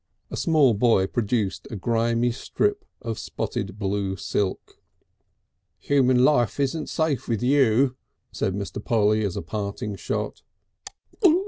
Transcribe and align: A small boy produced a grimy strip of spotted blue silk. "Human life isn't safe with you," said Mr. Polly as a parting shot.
A 0.31 0.35
small 0.35 0.73
boy 0.73 1.05
produced 1.05 1.67
a 1.69 1.75
grimy 1.75 2.31
strip 2.31 2.85
of 3.03 3.19
spotted 3.19 3.77
blue 3.77 4.15
silk. 4.15 4.81
"Human 5.77 6.23
life 6.25 6.59
isn't 6.59 6.89
safe 6.89 7.27
with 7.27 7.43
you," 7.43 7.95
said 8.31 8.55
Mr. 8.55 8.83
Polly 8.83 9.23
as 9.23 9.37
a 9.37 9.43
parting 9.43 9.95
shot. 9.95 10.41